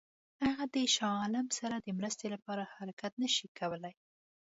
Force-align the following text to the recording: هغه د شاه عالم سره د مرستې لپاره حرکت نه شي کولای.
هغه 0.45 0.63
د 0.73 0.75
شاه 0.95 1.13
عالم 1.21 1.47
سره 1.59 1.75
د 1.79 1.87
مرستې 1.97 2.27
لپاره 2.33 2.63
حرکت 2.75 3.13
نه 3.21 3.29
شي 3.35 3.47
کولای. 3.59 3.93